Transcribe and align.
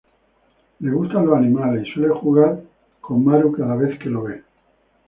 Le 0.79 0.89
gustan 0.89 1.27
los 1.27 1.37
animales 1.37 1.85
y 1.87 1.91
suele 1.91 2.09
jugar 2.09 2.59
con 3.01 3.23
Maru 3.23 3.51
cada 3.51 3.75
vez 3.75 3.99
que 3.99 4.09
lo 4.09 4.23
ve. 4.23 4.43